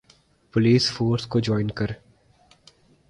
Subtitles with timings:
[0.53, 1.91] police force کو join کر